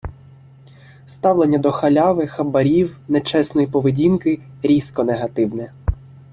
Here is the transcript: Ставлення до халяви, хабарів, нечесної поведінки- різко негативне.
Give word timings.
Ставлення 1.07 1.57
до 1.57 1.71
халяви, 1.71 2.27
хабарів, 2.27 2.97
нечесної 3.07 3.67
поведінки- 3.67 4.39
різко 4.63 5.03
негативне. 5.03 5.73